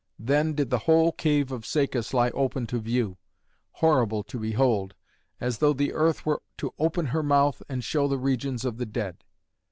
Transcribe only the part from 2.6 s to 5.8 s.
to view, horrible to behold, as though